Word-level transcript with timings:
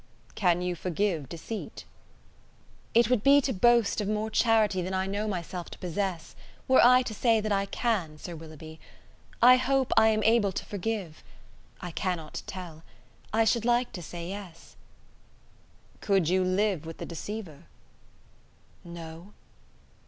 "Can 0.33 0.63
you 0.63 0.73
forgive 0.73 1.29
deceit?" 1.29 1.85
"It 2.95 3.07
would 3.11 3.21
be 3.21 3.39
to 3.41 3.53
boast 3.53 4.01
of 4.01 4.07
more 4.07 4.31
charity 4.31 4.81
than 4.81 4.95
I 4.95 5.05
know 5.05 5.27
myself 5.27 5.69
to 5.69 5.77
possess, 5.77 6.35
were 6.67 6.83
I 6.83 7.03
to 7.03 7.13
say 7.13 7.39
that 7.39 7.51
I 7.51 7.67
can, 7.67 8.17
Sir 8.17 8.35
Willoughby. 8.35 8.79
I 9.43 9.57
hope 9.57 9.93
I 9.95 10.07
am 10.07 10.23
able 10.23 10.51
to 10.53 10.65
forgive. 10.65 11.23
I 11.81 11.91
cannot 11.91 12.41
tell. 12.47 12.81
I 13.31 13.45
should 13.45 13.63
like 13.63 13.91
to 13.91 14.01
say 14.01 14.27
yes." 14.29 14.75
"Could 15.99 16.29
you 16.29 16.43
live 16.43 16.83
with 16.87 16.97
the 16.97 17.05
deceiver?" 17.05 17.65
"No." 18.83 19.33